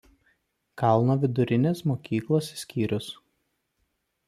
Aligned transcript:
Kalno 0.81 1.17
vidurinės 1.25 1.85
mokyklos 1.91 2.51
skyrius. 2.65 3.13